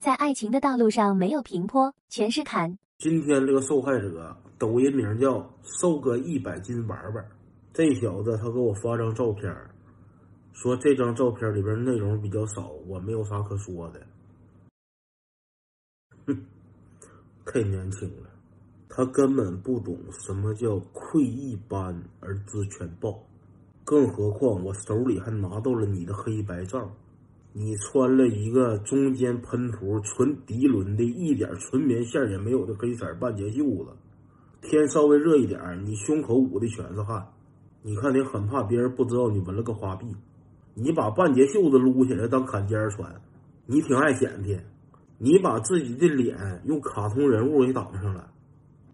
[0.00, 2.78] 在爱情的道路上没有平坡，全是坎。
[2.98, 5.44] 今天这个受害者抖音名叫
[5.80, 7.28] “瘦个一百斤玩玩”，
[7.74, 9.52] 这小子他给我发张照片，
[10.52, 14.00] 说这张照片里边内容比较少，我没有啥可说的。
[16.26, 16.46] 哼，
[17.44, 18.30] 太年轻了，
[18.88, 23.26] 他根本不懂什么叫窥一斑而知全豹，
[23.82, 26.88] 更何况我手里还拿到了你的黑白照。
[27.60, 33.90] 你穿了一个中间喷涂纯涤纶的一点纯棉线也没有的黑色半截袖子，
[34.62, 37.26] 天稍微热一点，你胸口捂的全是汗。
[37.82, 40.06] 你看你很怕别人不知道你纹了个花臂，
[40.74, 43.12] 你把半截袖子撸起来当坎肩穿，
[43.66, 44.64] 你挺爱显摆。
[45.18, 48.30] 你把自己的脸用卡通人物给挡上了，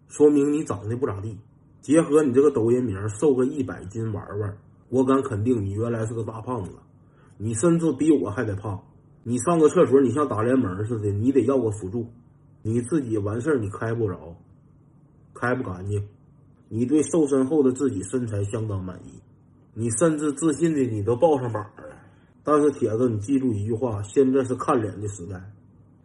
[0.07, 1.37] 说明你长得不咋地。
[1.81, 4.57] 结合你这个抖音名瘦个一百斤玩玩，
[4.89, 6.71] 我敢肯定你原来是个大胖子。
[7.37, 8.81] 你甚至比我还得胖，
[9.23, 12.05] 你上个厕所，你像打联盟似的，你得要个辅助，
[12.61, 14.35] 你自己完事儿你开不着，
[15.33, 16.07] 开不干净。
[16.67, 19.21] 你对瘦身后的自己身材相当满意，
[19.73, 21.83] 你甚至自信的你都报上榜了。
[22.43, 25.41] 但是铁子，你记住一句话：现在是看脸的时代，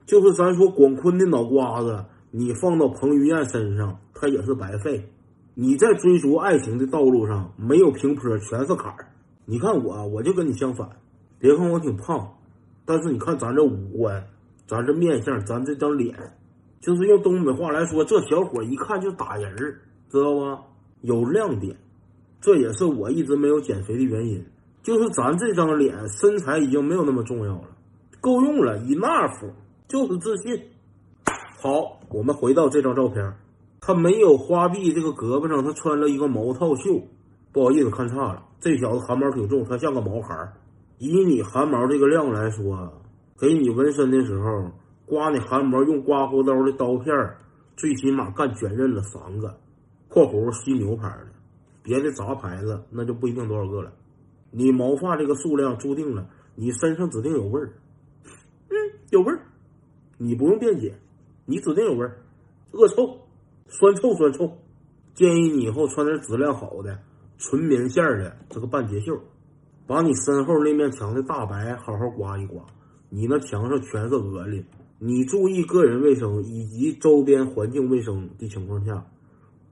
[0.07, 5.09] 就是咱说广坤的脑瓜子，你放到彭于晏身上，他也是白费。
[5.55, 9.07] 你在追逐爱情的道路上，没有平坡，全是坎儿。
[9.45, 10.89] 你看我，我就跟你相反。
[11.41, 12.33] 别看我挺胖，
[12.85, 14.23] 但是你看咱这五官，
[14.67, 16.15] 咱这面相，咱这张脸，
[16.81, 19.81] 就是用东北话来说，这小伙一看就打人儿，
[20.11, 20.63] 知道吧？
[21.01, 21.75] 有亮点，
[22.43, 24.45] 这也是我一直没有减肥的原因。
[24.83, 27.69] 就是咱这张脸，身材已经没有那么重要了，
[28.21, 29.51] 够用了，enough，
[29.89, 30.63] 就是自信。
[31.63, 33.35] 好，我们回到这张照片，
[33.81, 37.03] 他没有花臂，这个胳膊上他穿了一个毛套袖。
[37.53, 40.53] 不好意思，看差了，这小子汗毛挺重，他像个毛孩儿。
[41.01, 42.93] 以你汗毛这个量来说，
[43.39, 44.71] 给你纹身的时候
[45.07, 47.15] 刮你汗毛用刮胡刀的刀片
[47.75, 49.59] 最起码干卷刃了三个
[50.09, 51.29] （括弧犀牛牌的），
[51.83, 53.91] 别的杂牌子那就不一定多少个了。
[54.51, 57.73] 你毛发这个数量注定了你身上指定有味儿。
[58.69, 58.77] 嗯，
[59.09, 59.41] 有味儿，
[60.19, 60.95] 你不用辩解，
[61.47, 62.19] 你指定有味儿，
[62.73, 63.21] 恶臭，
[63.69, 64.53] 酸臭酸臭。
[65.15, 66.99] 建议你以后穿点质量好的
[67.39, 69.19] 纯棉线的这个半截袖。
[69.91, 72.65] 把你身后那面墙的大白好好刮一刮，
[73.09, 74.65] 你那墙上全是鹅哩。
[75.01, 79.05] 你注意个人卫生以及周边环境卫生的情况下，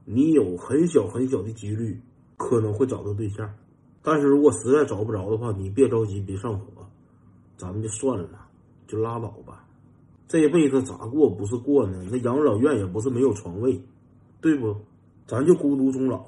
[0.03, 1.97] 你有很小很小的几率
[2.35, 3.49] 可能会找到对象。
[4.01, 6.65] 但是如果实在找不着的话，你别着急，别上火，
[7.55, 8.27] 咱们就算了，
[8.89, 9.65] 就拉倒吧。
[10.27, 12.03] 这辈子咋过不是过呢？
[12.11, 13.81] 那养老院也不是没有床位，
[14.41, 14.75] 对不？
[15.25, 16.25] 咱就孤独终老。